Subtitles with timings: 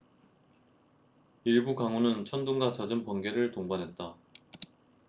[1.43, 4.15] 일부 강우는 천둥과 잦은 번개를 동반했다